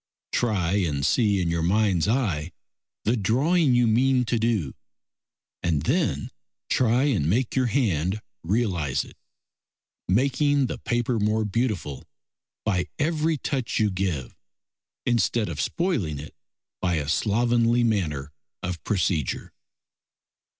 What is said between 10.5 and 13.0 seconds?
the paper more beautiful by